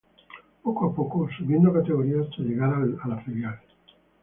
[0.63, 3.59] Poco a poco, subiendo categorías hasta llegar al filial.